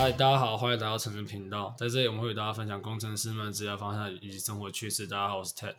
[0.00, 1.74] 嗨，大家好，欢迎来到程人频道。
[1.76, 5.06] 在这里，我们会与大家分享工程师们的职业方向以及生活趣事。
[5.06, 5.74] 大家好，我是 Ted。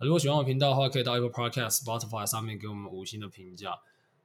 [0.00, 3.78] 如果喜欢我频道的话，可以到 Apple Podcast、Spotify 上面给我们五星的评价。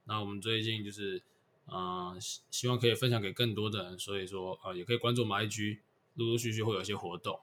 [0.06, 1.22] 那我们最近就是，
[1.68, 2.16] 嗯、呃，
[2.50, 5.78] 希望可以分享给更多的人，所以说，呃，也可以关注我们 IG，
[6.14, 7.38] 陆陆续续会有一些活动。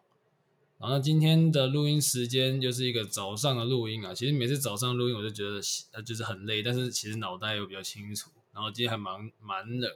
[0.80, 4.14] 然后今天的录音时间就是一个早上的录音啊。
[4.14, 5.62] 其实每次早上录音，我就觉得
[5.94, 8.30] 呃就是很累，但是其实脑袋又比较清楚。
[8.52, 9.90] 然后今天还蛮蛮冷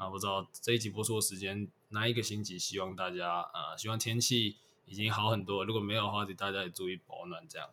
[0.00, 2.58] 啊，不知道这一集播出的时间哪一个星期？
[2.58, 5.62] 希望大家呃，希望天气已经好很多。
[5.62, 7.46] 如果没有的话，大家也注意保暖。
[7.46, 7.68] 这样，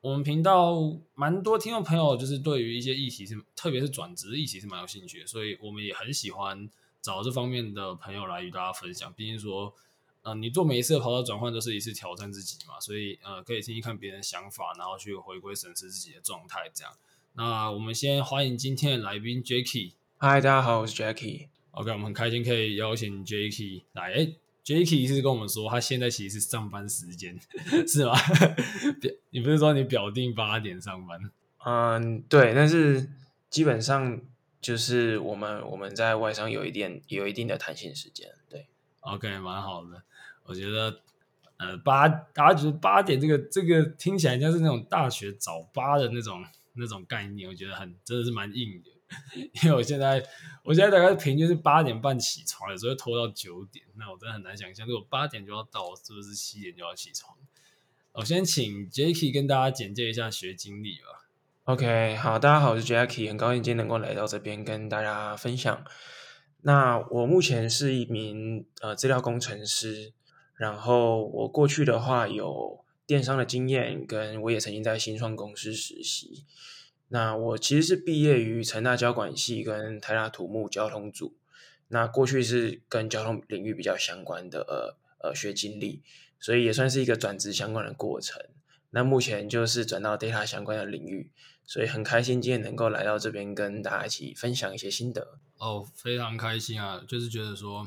[0.00, 0.76] 我们频道
[1.16, 6.70] 蛮多听众朋友，就是对于一些议题是，特别是转职议题是蛮有兴趣的，所以我们也很喜欢
[7.02, 9.12] 找这方面的朋友来与大家分享。
[9.14, 9.74] 毕竟说，
[10.22, 16.70] 呃，你做每一次的跑道转换都是一次挑战自己嘛，所以呃，可以听听看别人的想法，然后去回归审视自己的状态。
[16.72, 16.92] 这样，
[17.32, 19.94] 那我们先欢迎今天的来宾 Jacky。
[20.18, 21.55] 嗨，大家好，我是 Jacky。
[21.76, 24.10] OK，我们很开心可以邀请 Jacky 来。
[24.14, 24.32] 哎
[24.64, 27.38] ，Jacky 是跟我们说，他现在其实是上班时间，
[27.86, 28.14] 是吗？
[28.98, 31.20] 表你不是说你表定八点上班？
[31.66, 32.54] 嗯，对。
[32.54, 33.10] 但是
[33.50, 34.18] 基本上
[34.58, 38.30] 就是我们我们在外商有一点有一定的弹性时间。
[38.48, 38.66] 对
[39.00, 40.02] ，OK，蛮好的。
[40.44, 41.00] 我觉得，
[41.58, 48.90] 呃，八大家觉得八点这个这个听起来像是那种大学早八的那种那种概念，我觉得很真的是蛮硬的。
[49.62, 50.22] 因为我现在，
[50.64, 57.36] 我现在大概平均是八点半起床，有时候拖到九点，那我真的很难想象，如果八点就要到，是不是七点就要起床？
[58.12, 61.28] 我先请 Jacky 跟大家简介一下学经历吧。
[61.64, 65.84] OK，好，大家好，我是 Jacky，很高兴今天能够来到这边跟大家分享。
[66.62, 70.12] 那我目前是一名呃资料工程师，
[70.54, 76.44] 然后我过去的话有电商的经验，跟我也曾经在新创公司实习。
[77.08, 81.36] 那我其实是毕业于成大交管系跟台大土木交通组，
[81.86, 86.02] 那过去是跟交通领域比较相关的呃呃学经历，
[86.40, 88.42] 所以也算是一个转职相关的过程。
[88.90, 91.30] 那目前就是转到 data 相关的领域，
[91.64, 95.38] 所以很开心今天能够来到这边跟大家一起分享一些心得。
[95.58, 97.04] 哦，非常开心啊！
[97.06, 97.86] 就是觉得说，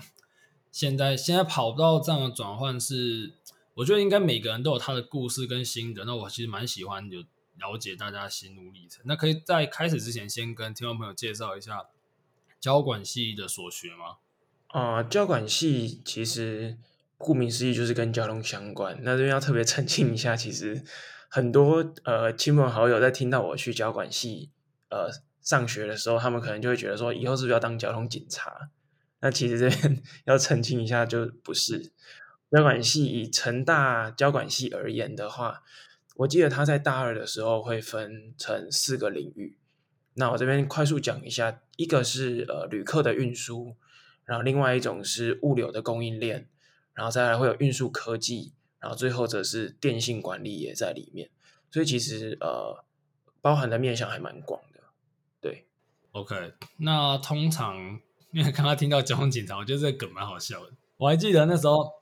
[0.72, 3.34] 现在现在跑道这样的转换是，
[3.74, 6.06] 我觉得应该每个人都有他的故事跟心得。
[6.06, 7.22] 那我其实蛮喜欢有。
[7.60, 11.88] 了解大家心路历程，那可以在开始之前先跟听众朋友介绍一下
[12.60, 14.18] 交管系的所学吗？
[14.68, 16.78] 啊、交管系其实
[17.18, 18.98] 顾名思义就是跟交通相关。
[19.02, 20.84] 那这边要特别澄清一下，其实
[21.28, 24.52] 很多呃亲朋好友在听到我去交管系
[24.90, 25.10] 呃
[25.42, 28.70] 上学的时候，他们可能就会觉得说，以后是不是要当交通警察？
[29.22, 31.92] 那其实这边 要澄清一下，就不是。
[32.52, 35.64] 交管系以成大交管系而言的话。
[36.20, 39.58] 我记得他在大二的时候会分成四个领域，
[40.16, 43.78] 那我这边快速讲一下，一个是呃旅客的运输，
[44.26, 46.50] 然后另外一种是物流的供应链，
[46.94, 51.30] 然后再来会有运输科技，然后最后则是电信管理也在里面，
[51.72, 52.84] 所以其实呃
[53.40, 54.82] 包含的面向还蛮广的。
[55.40, 55.68] 对
[56.12, 57.78] ，OK，那通常
[58.34, 61.99] 因为刚刚听到交通警察，我觉得这个梗蛮好笑的，我还记得那时候。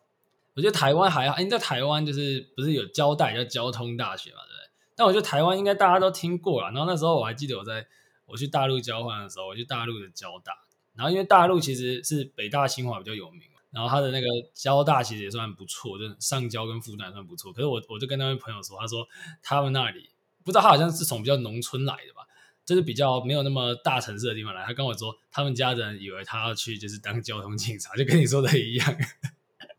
[0.57, 4.69] 我觉得台湾还好，因为在台湾就是不是有交大叫交通大学嘛，对不对？
[4.95, 6.72] 但我觉得台湾应该大家都听过了。
[6.72, 7.85] 然后那时候我还记得我在
[8.25, 10.51] 我去大陆交换的时候，我去大陆的交大。
[10.95, 14.25] 然后因为大陆其实是北大、清华比较有名，然后他的那个
[14.56, 17.53] 交大其实也算不错，就是上交跟复旦算不错。
[17.53, 19.07] 可是我我就跟那位朋友说，他说
[19.44, 20.09] 他们那里
[20.44, 22.24] 不知道他好像是从比较农村来的吧，
[22.66, 24.66] 就是比较没有那么大城市的地方来。
[24.66, 28.97] 他跟我说，他们家人以为他要去就是当交通警察，就跟你说的一样。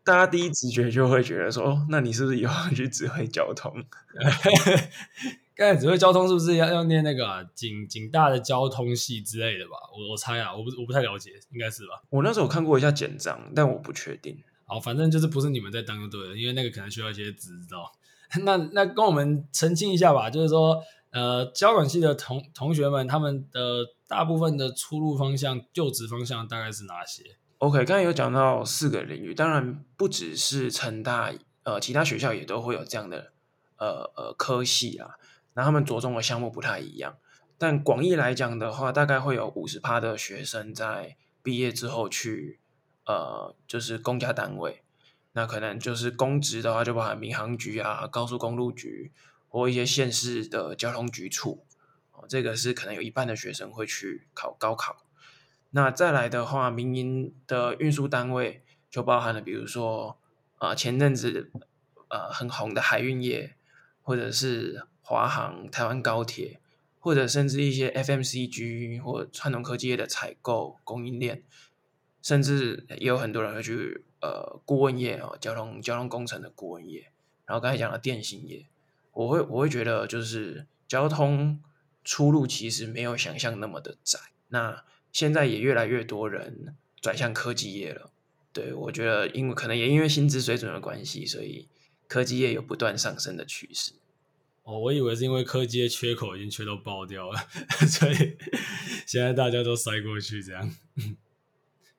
[0.09, 3.71] 大家第一直觉就会觉得说，哦，那你是不是以后要去指挥交通？
[5.55, 9.73] 刚才指挥交通是不是要要念那个啊，警警大的交通系之类的吧？
[9.95, 12.01] 我我猜啊，我不我不太了解，应该是吧？
[12.09, 14.35] 我那时候看过一下简章，但我不确定。
[14.65, 17.91] 好，反正就是不是你们在当就对了，因为那个可能需要一些执照。
[18.43, 20.81] 那那跟我们澄清一下吧，就是说，
[21.11, 27.23] 呃，交管系的同同学们，他们的大部分的出路方向、就职方向大概是哪些
[27.59, 31.31] ？OK，刚才有讲到四个领域，当然不只是成大，
[31.63, 33.31] 呃，其他学校也都会有这样的，
[33.77, 35.15] 呃呃科系啊。
[35.53, 37.17] 那他们着重的项目不太一样，
[37.57, 42.59] 但广义来讲的话，大概会有五十趴的学生在毕业之后去，
[43.05, 44.83] 呃，就是公家单位。
[45.33, 49.11] 那可能就是公职的话，就包含民航局啊、高速公路局
[49.49, 51.65] 或一些县市的交通局处。
[52.13, 55.03] 哦，这个是可能有一半的学生会去考高考。
[55.71, 60.17] 那再来的话，民营的运输单位就包含了，比如说，
[60.57, 61.51] 啊、前阵子
[62.09, 63.55] 呃很红的海运业，
[64.01, 66.59] 或者是华航、台湾高铁，
[66.99, 71.43] 或者甚至一些 FMCG 或传统科技业的采购供应链，
[72.21, 77.11] 甚至也有很多人会去呃顾问业哦，交通交通工程的顾问业。
[77.45, 78.65] 然后刚才讲的电信业，
[79.13, 81.61] 我会我会觉得就是交通
[82.03, 84.19] 出路其实没有想象那么的窄。
[84.49, 88.11] 那现在也越来越多人转向科技业了。
[88.51, 91.67] 对，我觉得因为可能也因为薪资水准的关系，所以
[92.07, 93.93] 科技业有不断上升的趋势。
[94.63, 97.39] 哦，我以为是因为科技业缺口已经缺到爆掉了，
[97.87, 98.37] 所以
[99.05, 100.75] 现在大家都塞过去这样。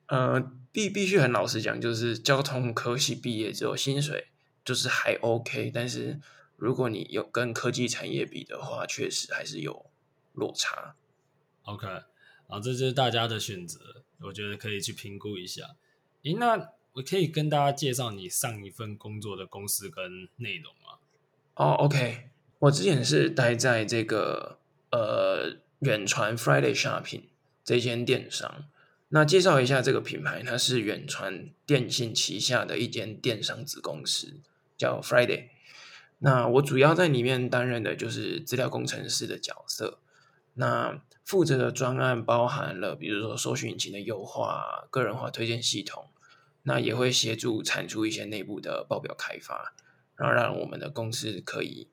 [0.07, 4.27] 呃，必必须很老实讲，就是交通科系毕业之后，薪水
[4.63, 6.19] 就是还 OK，但是
[6.57, 9.89] 如果你有跟科技产业比的话，确实还是有
[10.33, 10.95] 落差。
[11.63, 11.87] OK，
[12.51, 15.63] 啊，这就是大家的选择，我觉得可以去评估一下。
[16.23, 20.99] 诶，那我可以跟大家介绍你上一份工作的公司跟内容吗？
[21.55, 22.29] 哦，OK。
[22.59, 24.59] 我之前是待在这个
[24.91, 27.23] 呃远传 Friday Shopping
[27.63, 28.65] 这间电商，
[29.09, 34.41] 那介绍一下这个品牌，它是远传电信旗下的一间电商子公司，
[34.77, 35.47] 叫 Friday。
[36.19, 39.99] 那我主要在里面担任的就是资料工程师的角色，
[40.53, 41.01] 那
[41.31, 46.09] 负责的专案包含了比如说搜寻引擎的优化、个人化推荐系统，
[46.63, 49.73] 那也会协助产出一些内部的报表开发，
[50.17, 51.87] 然后让我们的公司可以。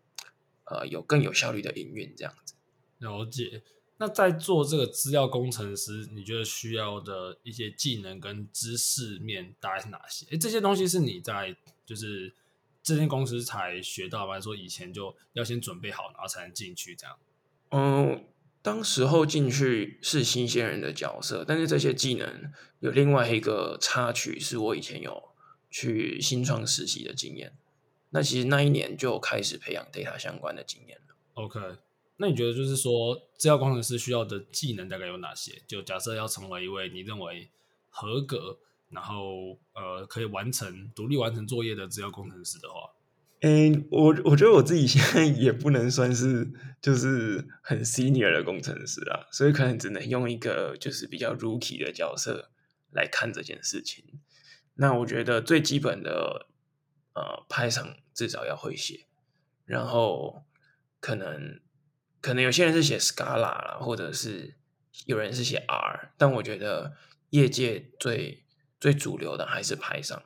[0.70, 2.52] 呃，有更有效率的营运这样子。
[2.98, 3.62] 了解。
[3.96, 10.26] 那在做这个资料工程师，你觉得需要的一些技能跟知识面大概是哪些？
[10.26, 11.56] 诶，这些东西是你在
[11.86, 12.34] 就是
[12.82, 14.34] 这间公司才学到吗？
[14.34, 17.18] 还是说以前就要先准备好，然后才能进去这样？
[17.70, 18.26] 嗯，
[18.60, 25.30] 当时候进去是新鲜人的角色，但是这些技能有另外一个插曲，是我以前有
[25.70, 27.56] 去新创实习的经验。
[28.10, 31.14] 那其实那一年就开始培养 data 相关的经验了。
[31.34, 31.60] OK，
[32.16, 35.62] 那你觉得就是说，制药工程师需要的技能大概有哪些？
[35.66, 37.50] 就假设要成为一位你认为
[37.90, 38.58] 合格，
[38.90, 42.90] 然后呃可以完成独立完成作业的制药工程师的话，
[43.40, 46.50] 诶，我我觉得我自己现在也不能算是
[46.80, 52.50] 就是很 senior 的工程师啦，所以可能只能用一个就是比较 rookie 的角色
[52.90, 54.04] 来看这件事情。
[54.74, 56.46] 那我觉得最基本的。
[57.14, 59.06] 呃派上至少要会写，
[59.64, 60.44] 然后
[61.00, 61.58] 可能
[62.20, 64.54] 可能有些人是写 Scala 啦，或者是
[65.04, 66.94] 有人是写 R，但我觉得
[67.30, 68.44] 业界最
[68.78, 70.22] 最主流的还是 Python。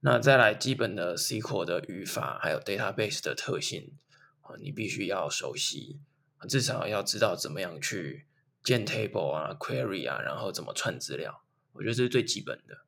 [0.00, 3.96] 那再来基本的 SQL 的语法，还有 database 的特性
[4.42, 6.00] 啊，你必须要熟悉，
[6.48, 8.26] 至少要知道怎么样去
[8.62, 11.42] 建 table 啊、query 啊，然后怎么串资料，
[11.72, 12.78] 我觉得这是最基本的。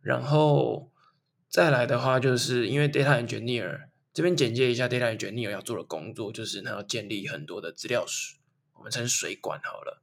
[0.00, 0.90] 然后。
[1.48, 8.40] 再来的话，就是因为 data engineer 这边简介一下 data engineer 要做的工作，就是他要建立很多的资料水，
[8.74, 10.02] 我们称水管好了。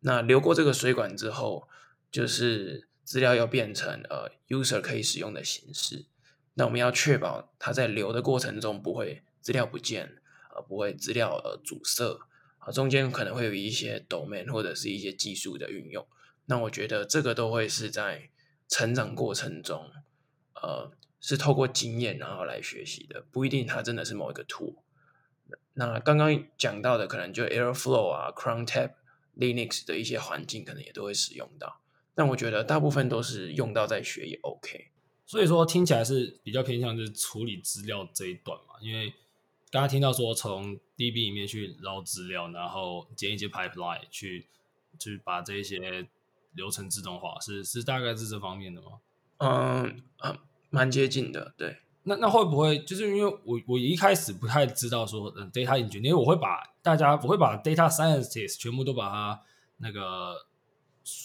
[0.00, 1.68] 那流过这个水管之后，
[2.12, 6.06] 就是资料要变成呃 user 可以使用的形式。
[6.54, 10.20] 那我们要确保它在流的过程中不会资料不见，
[10.54, 12.18] 呃不会资料呃阻塞
[12.58, 16.06] 啊，中间可能会有一些 domain 或者是一些技术的运用。
[16.46, 18.30] 那我觉得这个都会是在
[18.68, 19.90] 成长过程中。
[20.62, 24.76] 呃，是透过经验然后来学习的，不一定它真的是某一个 tool。
[25.74, 28.92] 那刚刚讲到的，可能就 Airflow 啊、Crontab、
[29.36, 31.82] Linux 的一些环境，可能也都会使用到。
[32.14, 34.88] 但我觉得大部分都是用到在学也 OK。
[35.26, 39.08] 所以说听起来是比较偏向就是处理资料这一段嘛，因为
[39.70, 44.46] 刚刚听到说从 DB 里面去捞资料，然后建一些 pipeline 去
[44.98, 46.08] 去把这一些
[46.52, 49.00] 流程自动化，是是大概是这方面的吗？
[49.38, 50.38] 嗯啊。
[50.70, 51.76] 蛮接近的，对。
[52.02, 59.40] 那那会不会就是因为我我一开始不太知道说，嗯，data engineer，因为我会把大家我会把 data scientist 全部都把它
[59.76, 60.34] 那个，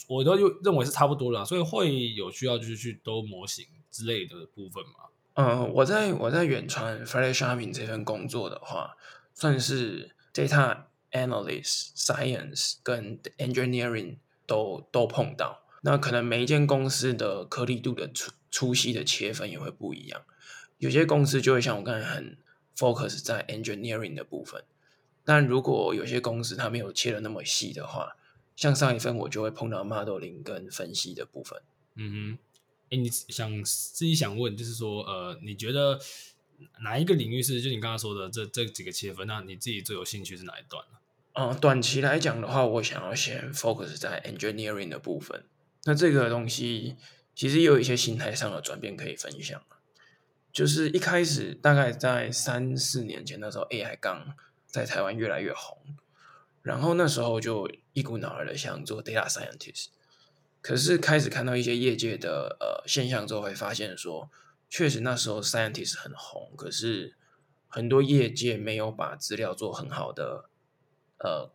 [0.08, 4.92] 我都就认为是差不多了，所以会有需要就是去兜模型之类的部分吗？
[5.36, 8.98] 嗯，我在我在远传 Friday Shopping 这份工作的话，
[9.34, 15.64] 算是 data analyst、science 跟 engineering 都都碰到。
[15.82, 20.22] 那可能每一间公司的颗粒度的粗粗细的切分也会不一样，
[20.78, 22.38] 有些公司就会像我刚才很
[22.76, 24.62] focus 在 engineering 的部分，
[25.24, 28.18] 但如果有些公司它没有切的那么细的话，
[28.60, 31.62] 像上一份我就会碰到 modeling 跟分析的部分。
[31.96, 32.38] 嗯哼，
[32.90, 35.98] 哎，你想自己想问，就是说，呃，你觉得
[36.84, 40.98] 哪一个领域是就你刚刚说的这这几个切分，那你自己最有兴趣是哪一段呢？
[41.36, 45.46] 嗯，短期来讲的话，我想要先 focus 在 engineering 的部分。
[45.86, 46.98] 那这个东西
[47.34, 49.64] 其实也有一些心态上的转变可以分享，
[50.52, 54.36] 就是一开始大概在三四年前的时候，AI 刚
[54.68, 55.78] 在台湾越来越红，
[56.70, 59.88] 然后那时候就一股脑儿的想做 data scientist。
[60.62, 64.30] 可是开始看到一些业界的呃现象之后，会发现说，
[64.70, 67.16] 确实那时候 scientist 很红，可是
[67.68, 70.48] 很多业界没有把资料做很好的
[71.18, 71.52] 呃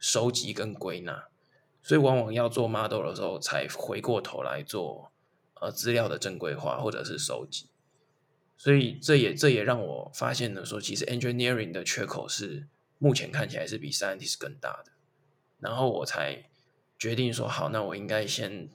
[0.00, 1.28] 收集跟归纳，
[1.80, 5.12] 所以往往要做 model 的时候，才回过头来做
[5.60, 7.68] 呃资料的正规化或者是收集。
[8.56, 12.66] 所以这也这也让我发现了说，其实 engineering 的缺口是
[12.98, 14.92] 目前看起来是比 scientist 更大的。
[15.58, 16.50] 然后我才
[16.98, 18.68] 决定说，好，那我应该先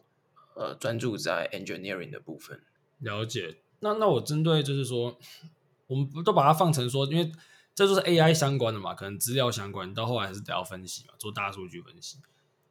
[0.55, 2.61] 呃专注在 engineering 的部分。
[2.99, 3.57] 了解。
[3.79, 5.17] 那那我针对就是说，
[5.87, 7.31] 我们不都把它放成说，因为
[7.73, 12.17] 这就是 AI 相关的嘛，可能资料相关，到后来还是得要分析嘛，做大数据分析。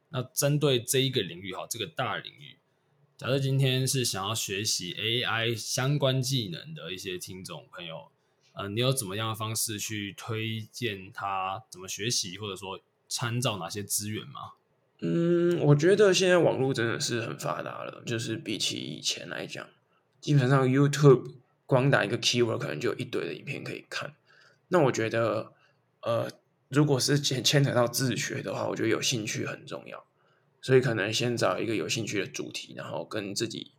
[0.09, 2.59] 那针对这一个领域哈，这个大领域。
[3.17, 8.11] 假设今天是想要学习 AI 相关技能的一些听众朋友，
[8.53, 14.53] 呃，你有怎么样的方式去推荐他怎么学习，或者说参照哪些资源吗？
[14.99, 19.67] 嗯，我觉得现在网络真的是很发达了，就是比起以前来讲，
[20.19, 21.33] 基本上 YouTube
[21.65, 24.13] 光打一个 keyword 可能就有一堆的影片可以看。
[24.67, 25.53] 那我觉得，
[26.01, 26.29] 呃，
[26.69, 30.05] 如果是牵牵扯到自学的话，我觉得有兴趣很重要。
[30.61, 33.71] 所以可能先找一个有兴趣的主题，然后跟自己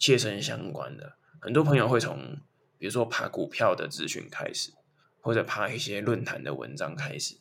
[0.00, 1.14] 切身相关的。
[1.38, 2.38] 很多朋友会从
[2.84, 4.70] 比如说爬股票的资讯开始，
[5.22, 7.36] 或者爬一些论坛的文章开始，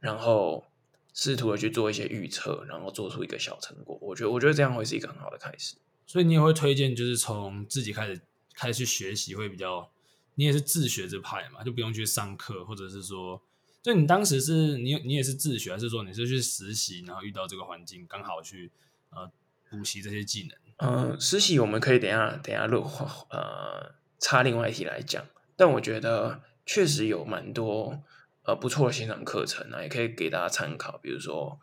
[0.00, 0.66] 然后
[1.12, 3.96] 试图的去做一些预测，然后做出一个小成果。
[4.00, 5.76] 我觉得，我觉得这样会是一个很好的开始。
[6.08, 8.20] 所以你也会推荐，就是从自己开始
[8.52, 9.88] 开始去学习，会比较。
[10.34, 13.40] 你也是自学这派嘛，就不用去上课，或者是说。
[13.80, 18.72] 就你当时是你你也是自学，还是说你是去实习，然后遇到这个环境，刚好去
[19.10, 19.30] 呃
[19.70, 20.58] 补习这些技能？
[20.78, 22.84] 呃，实习我们可以等一下等一下录
[23.30, 25.22] 呃插另外一题来讲，
[25.54, 28.02] 但我觉得确实有蛮多
[28.44, 31.60] 呃不错的线上课程啊，也可以给大家参考，比如说。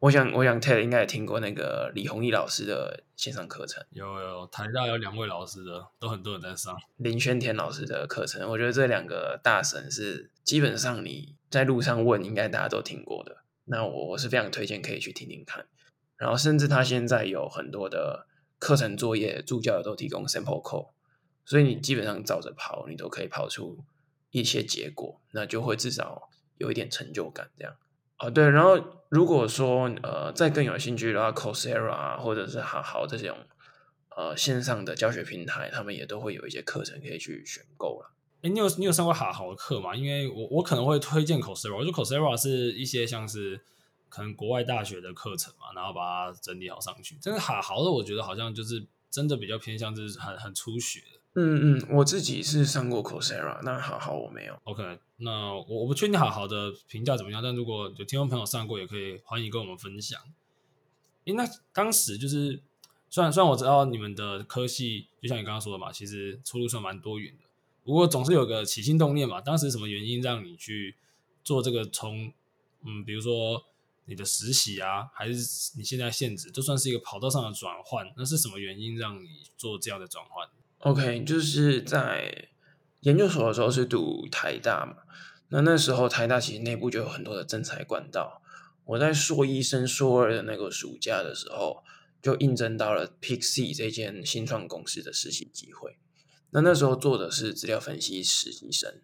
[0.00, 3.82] 我想，我想 Ted 应该也听过那个李宏毅老师的线上课程。
[3.92, 6.76] 有有，台大有两位老师的，都很多人在上。
[6.96, 13.44] 林轩田老师的课程，我觉得这两个大神是基本上你在路上问，应该大家都听过的。
[13.64, 15.64] 那我我是非常推荐可以去听听看。
[16.18, 18.26] 然后，甚至他现在有很多的
[18.58, 20.90] 课程作业，助教也都提供 sample code，
[21.44, 23.84] 所以你基本上照着跑，你都可以跑出
[24.30, 27.76] 一些结果，那就会至少有一点成就感这样。
[28.18, 33.36] 哦，对，然后如果说呃再更有兴趣的话，Coursera 啊，或者是好好这种
[34.16, 38.12] 呃线上的教学平台，他们也都会有一些课程可以去选购了。
[38.42, 39.94] 哎，你有你有上过好好的课吗？
[39.94, 43.60] 因为我我可能会推荐 Coursera，我觉得 Coursera 是一些像是
[44.08, 47.18] 可能国外大学的课程嘛，然后把它整理好上去。
[47.22, 51.00] 但是好好的，我觉得好像就是真的比较偏向就是很很初学。
[51.34, 54.58] 嗯嗯，我自己是上过 Coursera，那好好我没有。
[54.64, 60.20] OK，那我我不确定好好的评价怎么样，但如果有听众朋友上过，也可以欢迎跟我们分享。
[61.24, 62.60] 诶，那当时就是
[63.10, 67.48] 虽然虽然我知道你们的科系，就像你刚刚说的嘛，其实出路算蛮多元的。
[67.84, 70.96] 不过总是有个起心动念嘛，当时什么原因让你去
[71.42, 72.24] 做这个从？
[72.24, 72.32] 从
[72.86, 73.64] 嗯，比如说
[74.04, 79.26] 你的实习啊，还是你现在现职，就算是一个跑道上的转换，那是什么原因让你
[79.56, 80.46] 做这样的转换
[80.84, 82.48] ？OK，就是在
[83.00, 85.02] 研究所的时候是读台大嘛，
[85.48, 88.42] 那那时候台大其实内部就有很多的征才管道。
[88.84, 91.82] 我在硕一升硕二的那个暑假的时候，
[92.20, 95.96] 就应征到了 Pixie 这间新创公司的实习机会。
[96.50, 99.00] 那那时候做的是资料分析实习生，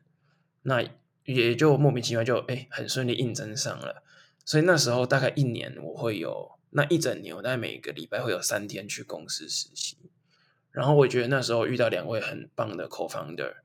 [0.64, 0.84] 那
[1.24, 4.02] 也就莫名其妙就哎很顺利应征上了。
[4.44, 9.96] 所以那时候大概一年我会有那一整年，我大概每个礼拜会有三天去公司实习。
[10.72, 13.56] 然后我觉得那时候遇到两位很棒的 co-founder，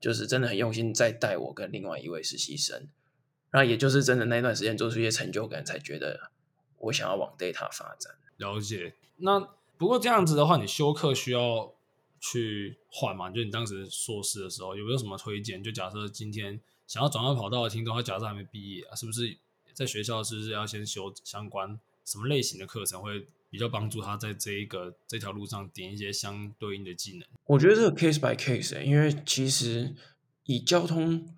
[0.00, 2.88] 就是真的很用心在带我跟另外一位实习生，
[3.50, 6.30] 然后也就是真的那段时间做出一些成就感，才觉得
[6.78, 8.14] 我想要往 data 发展。
[8.38, 8.94] 了解。
[9.16, 9.40] 那
[9.76, 11.74] 不过这样子的话，你修课需要
[12.18, 13.28] 去换吗？
[13.30, 15.62] 就你当时硕士的时候有没有什么推荐？
[15.62, 19.36] 就假设今天想要转换跑道的听众，他假设还没毕业啊，是不是
[19.74, 23.28] 在学校是不是要先修相关什么类型的课程会？
[23.54, 27.28] 比较帮助他在这一个这条路上点一些相对应的技能。
[27.44, 29.94] 我觉得这个 case by case，因为其实
[30.42, 31.32] 以交通，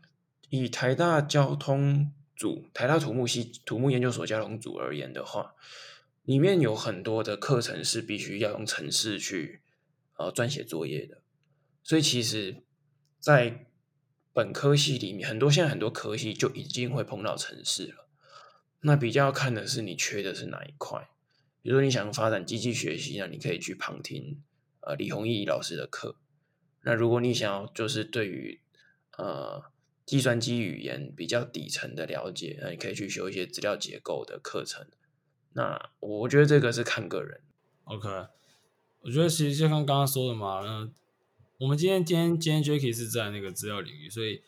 [0.49, 5.56] 以台大交通组、台大土木系土木研究所交通组而言的话，
[6.23, 9.61] 里面有很多的课程是必须要用程式去
[10.16, 11.20] 呃撰写作业的，
[11.82, 12.62] 所以其实，
[13.20, 13.66] 在
[14.32, 18.08] 本科系里面，很多现在很多科系就已经会碰到城市了。
[18.80, 21.11] 那比较看的是你缺的是哪一块。
[21.66, 24.40] 比如说你想发展机器学习，那你可以去旁听
[24.82, 26.14] 呃李弘毅老师的课。
[26.85, 28.61] 那如果你想要就是对于
[29.18, 29.64] 呃
[30.04, 34.87] 计算机语言比较底层的了解，那你可以去修一些资料结构的课程。
[35.54, 37.40] 那我觉得这个是看个人。
[37.82, 38.08] OK，
[39.00, 40.94] 我觉得其实就像刚刚说的嘛，嗯，
[41.58, 44.40] 我们今天今天今天 Jacky 是在那个资料领域，所以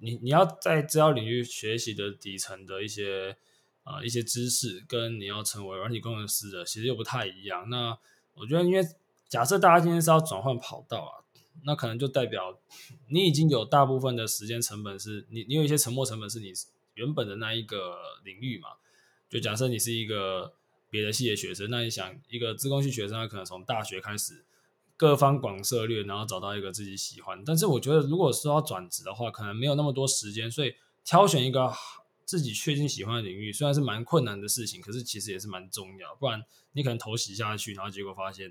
[0.00, 3.36] 你你要在资料领域学习的底层的一些
[3.84, 7.70] 啊、一些知识，跟你要成为软体工程师的，其实又不太一样。
[7.70, 7.96] 那
[8.34, 8.82] 我觉得，因为
[9.28, 11.22] 假设大家今天是要转换跑道啊，
[11.62, 12.58] 那可能就代表
[13.08, 16.52] 你已经有大部分的时间成本是你你有一些沉没成本是你
[16.94, 18.70] 原本的那一个领域嘛。
[19.28, 20.54] 就假设你是一个。
[20.90, 24.44] 别的系的学生，那你想一个自工系学生，他可能从大学开始
[24.96, 27.42] 各方广涉略，然后找到一个自己喜欢。
[27.44, 30.72] 但是我觉得，如果说要转职的话，可能没有那么多时间，所以
[31.04, 31.68] 挑选一个
[32.24, 36.14] 自己确定喜欢的领域，虽然是蛮困难的事情，可是其实也是蛮重要。
[36.16, 38.50] 不然你可能投洗下去，然后结果发现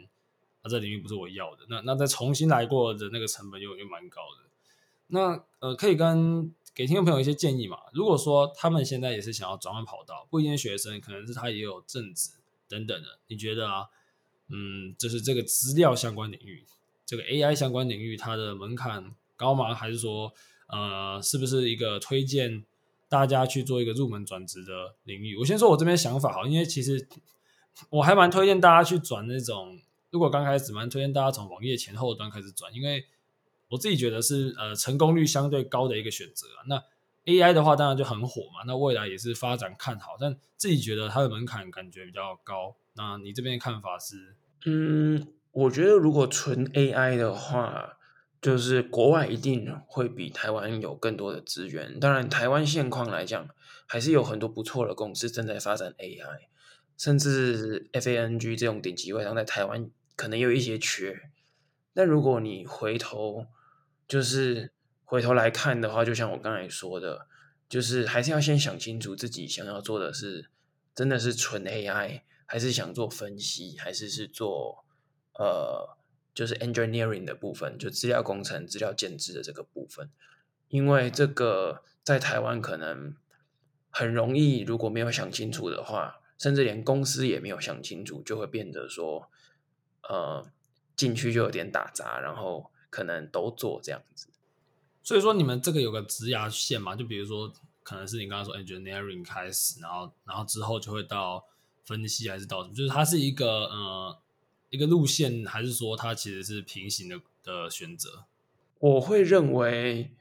[0.62, 4.50] 啊，这领域不是我要的，那那再重新来过的那个成本又又蛮高的。
[5.08, 6.54] 那呃，可以跟。
[6.76, 7.78] 给听众朋友一些建议嘛。
[7.94, 12.32] 如果说他们现在也是想要转换跑道，不一定学生，可能是他也有正职
[12.68, 13.20] 等等的。
[13.28, 13.86] 你觉得啊，
[14.48, 16.66] 嗯，就是这个资料相关领域，
[17.06, 19.76] 这个 AI 相关领域，它的门槛高吗？
[19.76, 20.34] 还是说，
[20.66, 22.66] 呃，是不是一个推荐
[23.14, 25.38] 大家去做一个入门转职的领域？
[25.38, 27.08] 我先说我这边想法好，因为其实
[27.90, 29.80] 我还蛮推荐大家去转那种，
[30.10, 33.06] 如果刚开始蛮推荐大家从网页前后端开始转，因为。
[33.70, 36.62] 我自己觉得是呃成功率相对高的一个选择啊。
[36.68, 36.84] 那
[37.26, 42.76] AI 的话当然就很火嘛，那未来也是发展看好，但自己觉得它的门槛感觉比较高。
[42.94, 44.36] 那你这边看法是？
[44.68, 47.98] 嗯，我觉得如果纯 AI 的话，
[48.44, 51.98] 就是国外一定会比台湾有更多的资源。
[51.98, 53.48] 当然，台湾现况来讲，
[53.88, 56.48] 还是有很多不错的公司正在发展 AI，
[56.98, 61.18] 甚至 FANG 这种顶级外商在台湾可能有一些缺。
[61.94, 63.48] 但如果你回头，
[64.06, 64.74] 就是
[65.06, 67.28] 回头来看的话，就像我刚才说的，
[67.70, 70.50] 就是还是要先想清楚自己想要做的是
[70.94, 74.84] 真的是纯 AI，还是想做分析，还是是做
[75.40, 75.96] 呃，
[76.34, 80.10] 就是 engineering 的部分，就资料工程、资料建制的这个部分。
[80.70, 83.16] 因为这个在台湾可能
[83.90, 89.30] 很容易，如果没有想清楚的话，甚至连公司也没有想清楚，就会变得说，
[90.10, 90.46] 呃。
[90.96, 94.28] 进去就有点打杂，然后可能都做这样子。
[95.02, 96.96] 所以说你们这个有个职涯线嘛？
[96.96, 101.44] 就比如说，可能是你刚刚说 engineering 开始，然后然后之后就会到
[101.84, 102.76] 分析，还是到什么？
[102.76, 104.22] 就是它是一个呃
[104.74, 108.26] 一个路线，还是说它其实是平行的的选择？
[108.80, 110.16] 我会认为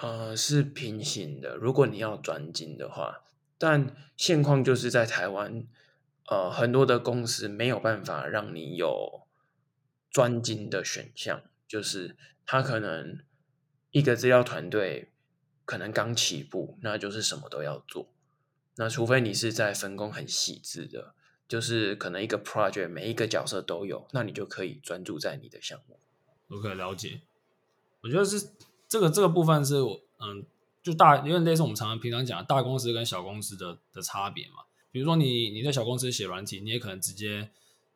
[0.00, 1.56] 呃是平行的。
[1.56, 3.24] 如果你要专精的话，
[3.58, 5.66] 但现况就是在台湾，
[6.28, 9.26] 呃很多的公司没有办法让你有。
[10.10, 12.16] 专精的选项就是，
[12.46, 13.20] 他可能
[13.90, 15.12] 一个资料团队
[15.66, 18.08] 可能刚起步，那就是什么都要做。
[18.76, 21.14] 那除非你是在分工很细致的，
[21.48, 25.98] 就是可能一个 project 每一个角色都有，那你就可以专注在你的项目。
[26.50, 27.22] OK，了解。
[28.02, 28.50] 我觉得是
[28.86, 30.44] 这个这个部分是我嗯，
[30.82, 34.64] 就大因为类似我们常常平常讲大公司跟小公司的的差别嘛。
[34.92, 37.50] 比如说你你在小公司写软体，你也可能直接。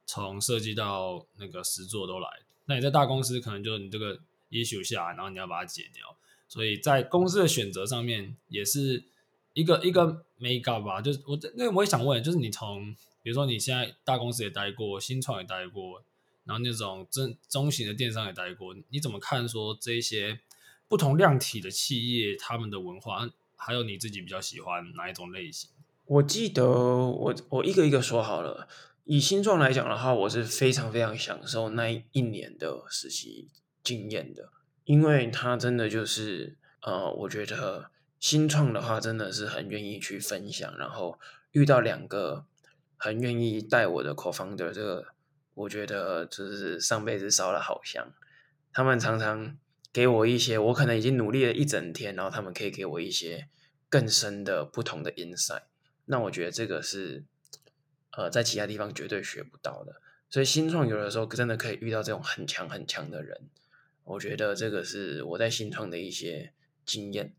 [0.04, 2.28] 从设计到那个实作都来，
[2.66, 4.18] 那你在大公司可能就你这个
[4.50, 6.16] issue 下，然后你要把它解掉，
[6.48, 9.04] 所以在公司的选择上面也是
[9.52, 11.00] 一个一个 make up 吧。
[11.00, 16.02] 就是我那我也想问，就是你从比如说你现在大公司也待过，新创也待过，
[16.44, 20.40] 然后那种中中型的电商也待过，你怎么看说这些
[20.88, 25.70] 不同量体的企业他们的文化，还有你自己比较喜欢哪一种类型？
[26.04, 28.68] 我记得我我一个一个说好了。
[29.04, 33.48] 以新创来讲的话，我是非常非常享受那一年的实习
[33.82, 34.50] 经验的，
[34.84, 41.18] 因为他真的就是，呃，我觉得新创的话真的是很愿意去分享，然后
[41.50, 42.44] 遇到两个
[43.02, 45.06] 很愿意带我的 co-founder，这个
[45.54, 48.12] 我觉得就是上辈子烧了好香。
[48.72, 49.56] 他们常常
[49.92, 53.48] 给我一些，我可能已经努力了一整天，然后他们可以给我一些
[53.88, 55.64] 更深的不同的 insight。
[56.04, 57.24] 那我觉得这个是。
[58.14, 59.94] 呃，在其他地方绝对学不到的，
[60.28, 63.48] 所以新创有的时候真的可以遇到这种很强很强的人，
[64.04, 66.52] 我觉得这个是我在新创的一些
[66.84, 67.32] 经验。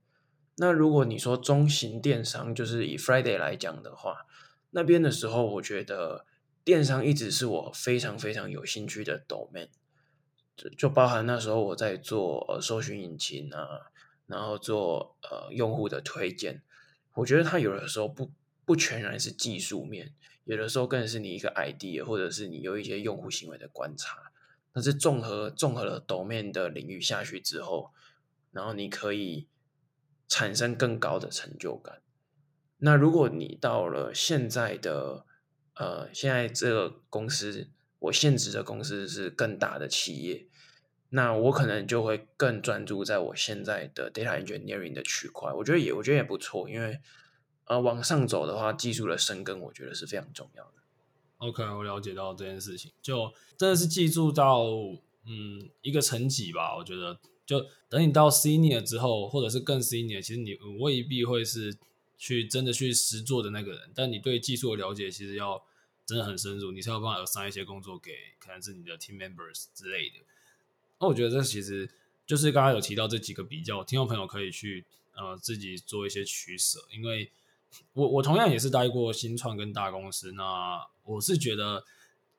[0.58, 4.26] 那如果你说中型电商，就是以 Friday 来讲的话，
[4.76, 6.26] 那边的时候，我觉得
[6.64, 9.70] 电商一直是我非常非常有兴趣的 domain，
[10.56, 13.92] 就就包含那时候我在做呃搜寻引擎啊，
[14.26, 16.64] 然后做呃用户的推荐，
[17.14, 18.32] 我觉得它有的时候不
[18.66, 20.14] 不全然是技术面。
[20.46, 24.32] 有的时候更是你一个 idea，或者是你有一些用户行为的观察，
[24.74, 27.92] 那是综合综合了 domain 的领域下去之后，
[28.52, 29.48] 然后你可以
[30.28, 32.02] 产生更高的成就感。
[32.86, 35.26] 那如果你到了现在的
[35.76, 37.70] 呃现在这个公司，
[38.00, 40.48] 我现职的公司是更大的企业，
[41.10, 45.54] 那我可能就会更专注在我现在的 data engineering 的区块。
[45.54, 47.00] 我觉得也我觉得也不错，因为
[47.66, 50.74] 呃往上走的话，技术的深耕我觉得是非常重要的。
[51.38, 54.66] OK，我了解到这件事情，就真的是记住到
[55.26, 56.76] 嗯一个层级吧。
[56.76, 61.74] 我觉得，就等你到 senior 之后，或者是更 senior，其实你未必会是
[62.18, 65.64] 去真的去实做的那个人，但你对技术的了解其实要。
[66.06, 70.16] 真的很深入，你才有办法上一些工作给可能是你的 team members 之类的。
[71.00, 71.90] 那我觉得这其实
[72.26, 76.80] 就是刚刚有提到这几个比较，听众朋友可以去呃自己做一些取舍。
[76.92, 77.32] 因为
[77.94, 81.86] 我我同样也是待过新创跟大公司，那我是觉得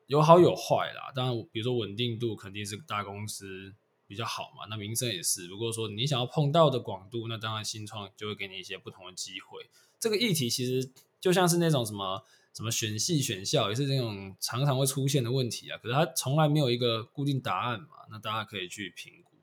[0.08, 1.10] 有好有坏啦。
[1.14, 3.72] 当然，比如说稳定度肯定是大公司
[4.14, 5.46] 比较好嘛，那名声也是。
[5.46, 9.68] 如果说你想要碰到的广度，那当然新创就会给你一些不同的机会。
[9.98, 12.24] 这个议题其实就像是那种什么。
[12.57, 19.37] 什么选系选校也是这种常常会出现的问题啊，可是它从来没有一个固定答案嘛，那大家可以去评估。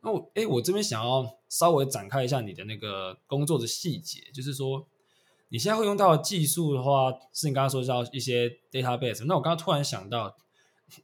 [0.00, 4.88] 那我诶，我这边想要稍微展开一下你的那个工作的细节，就是说
[5.50, 9.24] 你现在会用到的技术的话，是你刚刚说到一些 database。
[9.26, 10.36] 那我刚刚突然想到，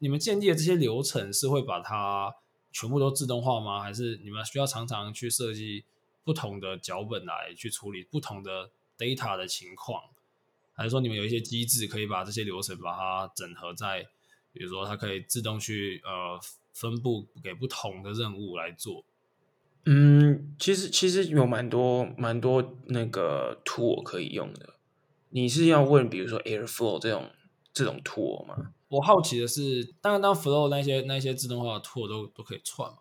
[0.00, 2.34] 你们建立的这些流程是会把它
[2.72, 3.82] 全部都自动化吗？
[3.82, 5.84] 还是你们需要常常去设计
[6.24, 10.02] 不同的脚本来去处理不同的 data 的情况？
[10.72, 14.08] 还是说你们有一些机制可以把这些流程把它整合在，
[14.52, 16.40] 比如说它可以自动去呃
[16.72, 19.04] 分布给不同的任务来做？
[19.84, 24.74] 嗯，其实其实有蛮多蛮多那个 tool 可以用的。
[25.30, 27.30] 你是要问比如说 Airflow 这种
[27.72, 28.72] 这种 tool 吗？
[28.92, 32.98] 我好奇的是，当然当 Flow 那些那些自动化的 tool 都都可以串嘛。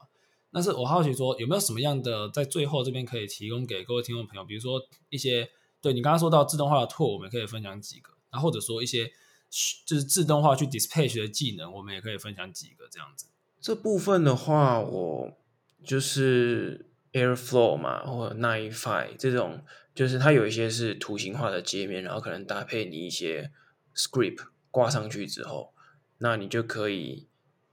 [0.52, 5.50] 但是我好奇说有没有什么样的在最后这边可以提供给各位听众朋友，比如说一些。
[5.84, 9.12] 对，你刚刚说到自动化的 tool，我们可以分享几个，然后或者说一些
[9.84, 13.26] 就是自动化去 dispatch 的技能，我们也可以分享几个这样子。
[13.60, 15.32] 这部分的话，我
[15.84, 19.64] 就是 Airflow 嘛，或者 Nightify 这种，
[19.96, 23.52] 就是它有一些是图形化的界面，然后可能搭配你一些
[23.96, 24.38] script
[24.70, 25.74] 挂上去之后，
[26.22, 27.28] 那你就可以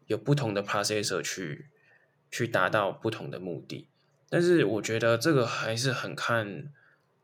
[0.08, 1.68] 有不同的 processor 去
[2.30, 3.88] 去达到不同的目的。
[4.28, 6.72] 但是我觉得这个还是很看。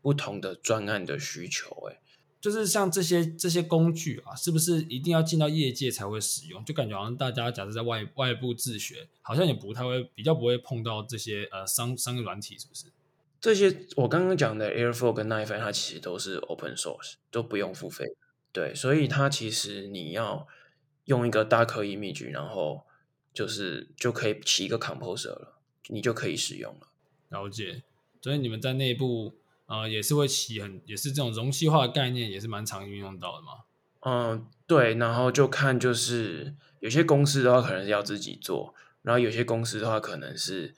[0.04, 1.98] 不同的专案的需求，哎，
[2.38, 6.62] 就是像这些这些工具啊，是不是一定要进到业界才会使用？
[6.62, 12.88] 就感觉好像大家假设在外外部自学，好像也不太会，比较不会碰到这些呃商商业软体，是不是？
[13.40, 18.04] 这些我刚刚讲的 Airflow 跟 Nightify 它其实都是 Open Source，都不用付费。
[18.52, 20.46] 对，所以它其实你要
[21.04, 22.84] 用一个 Docker image，然后
[23.32, 26.88] 就是就可以起一个 Composer 了，你就可以使用了。
[27.30, 27.82] 了解。
[28.20, 29.36] 所以你们在内部。
[29.66, 33.64] 啊、呃，也是会起很，也是这种容器化的概念，也是蛮常运用到的嘛。
[34.00, 40.74] 嗯，对，然后就看就是有些公司的话，可能是要自己做，然后有些公司的话，可能是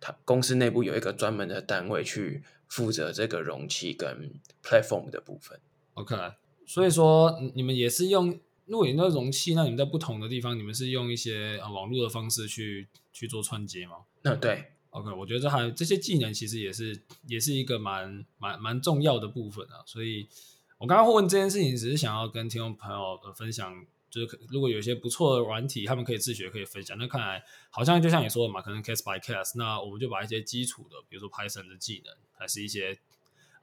[0.00, 4.32] 他公司内部有一个专门的单位去负责这个容器跟
[4.64, 5.60] platform 的部分。
[5.92, 6.16] OK，
[6.64, 13.96] 所以说你们也是用，如果你那容器，那你们在不同的地方，你们是用一些呃网络的方式去去做串接吗？
[14.22, 14.66] 那对。
[14.90, 19.80] OK，我觉得这还这些技能其实也是也是一个蛮蛮蛮重要的部分啊。
[19.86, 20.28] 所以
[20.76, 26.98] 我刚刚会问这件事情，只是想要跟听众朋友呃分享，就是如果有一些不错的软体，他们可以自学可以分享。
[26.98, 32.98] 那看来好像就像你说的嘛，可能 case by case，那我们就把一些基础的，比如说 Python 的技能，还是一些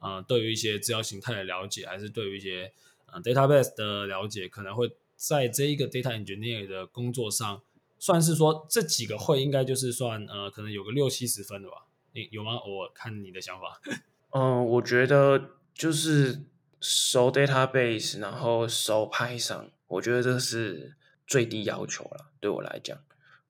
[0.00, 2.72] 呃对于一些资料形态的了解，还是对于一些
[3.12, 7.62] 呃 database 的了解，可能会在这一个 data engineer 的工作上。
[8.02, 11.84] 算是说这几个会应该就是算呃，可能有个六七十分的吧？
[12.14, 12.52] 你有吗？
[12.54, 13.78] 我看你的想法。
[14.32, 16.44] 嗯、我觉得就是
[16.80, 20.96] 熟 database，然后熟 Python，我觉得这是
[21.26, 22.96] 最低要求了，对我来讲。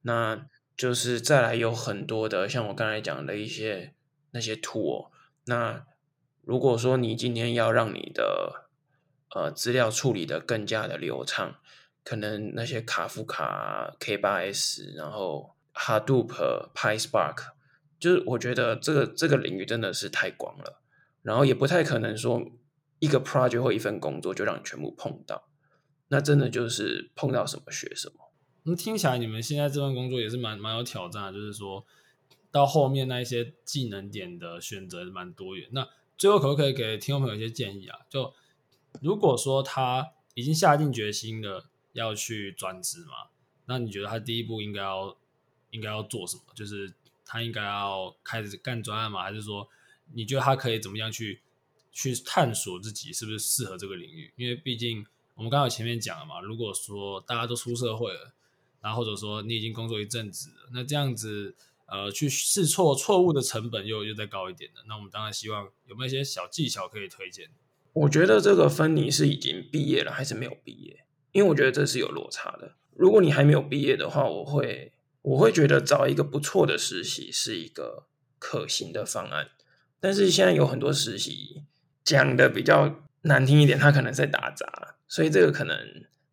[0.03, 0.47] 那
[0.77, 3.95] 就是再来有很多的，像我刚才讲的一些
[4.33, 5.11] 那些 tool。
[5.45, 5.87] 那
[6.43, 8.70] 如果说你今天要让你的
[9.35, 11.57] 呃资料处理得更加的流畅。
[12.03, 17.37] 可能那些卡夫卡、K8s，然后 Hadoop、PySpark，
[17.99, 20.81] 就是我觉得这个这个领域真的是太广了，
[21.23, 22.43] 然后也不太可能说
[22.99, 25.47] 一个 project 或一份工作就让你全部碰到，
[26.09, 28.33] 那真的就是碰到什么学什么。
[28.63, 31.85] 那听起来你们现在这份工作也是蛮蛮有挑战，就是说
[32.51, 35.69] 到后面那一些技能点的选择蛮多元。
[35.73, 37.99] 那最后可不可以给听众朋友一些建议啊？
[38.09, 38.33] 就
[39.01, 41.67] 如果说他已经下定决心了。
[41.93, 43.31] 要去转职嘛？
[43.67, 45.19] 那你觉得他第一步应该要
[45.71, 46.45] 应该要做什么？
[46.55, 46.95] 就是
[47.27, 49.25] 他应该要开始干专案吗？
[49.25, 49.69] 还是说
[50.13, 51.43] 你觉得他可以怎么样去
[51.91, 54.33] 去探索自己是不是适合这个领域？
[54.37, 58.33] 因为毕竟我们刚好前面讲了嘛，如果说大家都出社会了，
[58.81, 67.51] 然后或者说你已经工作一阵子了，那这样子呃去试错错误的成本又又再高一点的，那我们当然希望有没有一些小技巧可以推荐？
[67.93, 72.77] 我觉得这个分你是已经毕业了还是没有毕业，因为我觉得这是有落差的。
[72.95, 78.07] 如果你还没有毕业的话，我会我会觉得找一个不错的实习是一个
[78.39, 79.49] 可行的方案。
[79.99, 81.65] 但是现在有很多实习
[82.05, 85.77] 讲的比较难听一点，他可能在打杂，所以这个可能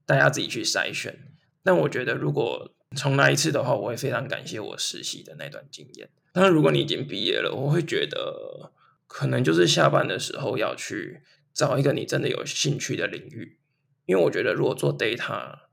[0.06, 1.34] 大家自己去筛选。
[1.64, 6.10] 但我觉得如果重来一次的话，我会非常感谢我实习的那段经验。
[6.32, 8.72] 当然，如果你已经毕业了，我会觉得
[9.06, 11.22] 可能就是下班的时候要去
[11.58, 13.58] 找一个你真的有兴趣的领域，
[14.06, 15.66] 因为我觉得如果做 data。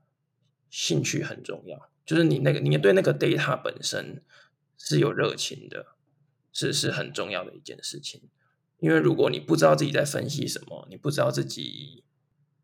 [0.67, 4.21] 兴趣很重要，就是你那个你对那个 data 本身
[4.77, 5.95] 是有热情的，
[6.51, 8.29] 是是很重要的一件事情。
[8.79, 12.03] 因为如果你不知道自己在分析什么，你不知道自己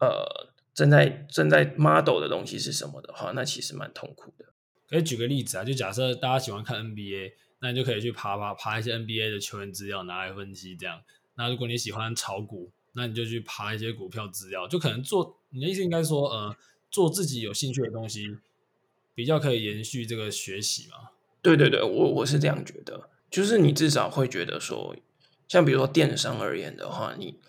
[0.02, 4.48] 呃正在正在 model 的东西是什么的话，那其实蛮痛苦的。
[4.90, 7.32] 可以举个例子啊，就假设大家喜欢看 NBA，
[7.62, 11.02] 那你就可以去爬爬爬一些 NBA 的球员资料拿来分析这样。
[11.36, 16.56] 那如果你喜欢炒股，那你就去爬一些股票资料，就可能做你的意思应该说呃。
[16.92, 18.36] 做自己有兴趣的东西，
[19.16, 21.12] 比较可以延续这个学习嘛？
[21.42, 24.94] 对对对，我我是这样觉得，就是你至少会觉得说，
[25.48, 27.40] 像比如说电商而言的话，你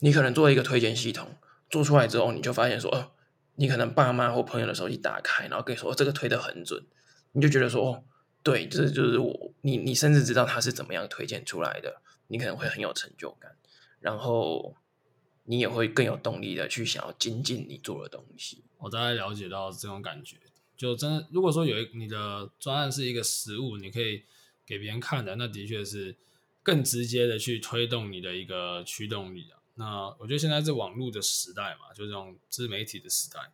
[0.00, 1.36] 你可能做一个推荐系统，
[1.70, 3.12] 做出来之后，你就发现说，哦，
[3.54, 6.84] 你可能爸妈或朋友的手机打开，然后跟你说，这个推得很准，
[7.30, 8.02] 你就觉得说，哦，
[8.42, 13.52] 对，这就是我，你你甚至知道他是怎么样推荐出来的，你可能会很有成就感，
[14.00, 14.74] 然后。
[15.44, 18.62] 你也会更有动力的去想要精进你做的东西。
[18.78, 20.36] 我大概了解到这种感觉，
[20.76, 24.22] 就真的，如果说有一你的专案是一个实物，你可以
[24.64, 26.16] 给别人看的，那的确是
[26.62, 29.58] 更直接的去推动你的一个驱动力啊。
[29.74, 33.50] 那我觉得现在是网络的时代嘛，就这种自媒体的时代，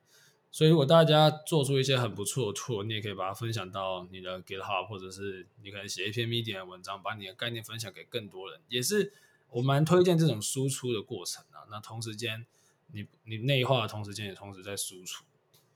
[0.50, 9.14] 所以如果大家做出一些很不错的图，你也可以把它分享到你的 GitHub，或者是你可能写一篇 Medium 文章，把你的概念分享给更多人，也是。
[9.50, 12.46] 我蛮推荐这种输出的过程啊，那同时间
[12.92, 15.24] 你你内化的同时间也同时在输出，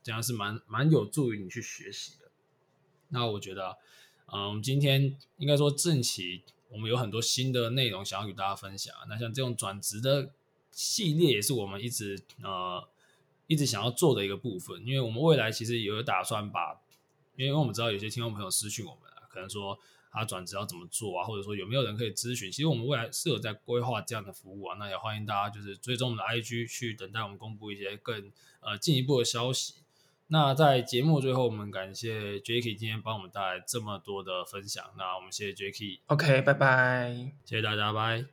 [0.02, 2.30] 这样是蛮蛮有助于你去学习的。
[3.08, 3.78] 那我觉得，
[4.26, 8.94] 嗯，我们今天应该说正期我们有很多新的内容想要与大家分享。
[9.08, 10.30] 那像这种转职的
[10.70, 12.86] 系列也是我们一直呃
[13.46, 16.80] 一直想要做的一个部分，因为我们未来其实也有打算把，
[17.36, 19.78] 因为我们知道有些听众朋友私讯我们啊，可能说。
[20.10, 21.24] 他转职要怎么做啊？
[21.24, 22.50] 或者说有没有人可以咨询？
[22.50, 24.76] 其实我们未来是有在规划这样的服务啊。
[24.78, 29.74] 那也欢迎大家就是追踪我们的 IG 去等待我们公布一些更呃进一步的消息。
[30.32, 34.84] 那在节目最后，我们感谢 Jacky 今天帮我们带来这么多的分享。
[34.96, 35.98] 那我们谢谢 Jacky。
[36.06, 38.26] OK，拜拜，谢谢大家，拜。